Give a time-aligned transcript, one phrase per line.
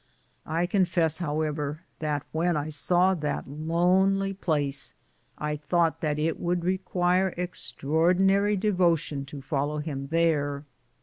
[0.47, 4.95] I confess, however, that when I saw that lonely place,
[5.37, 10.65] I thought that it would require extraordi nary devotion to follow him there.